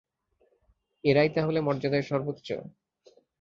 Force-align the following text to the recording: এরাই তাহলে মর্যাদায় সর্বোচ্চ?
এরাই 1.03 1.29
তাহলে 1.35 1.59
মর্যাদায় 1.61 2.05
সর্বোচ্চ? 2.09 2.47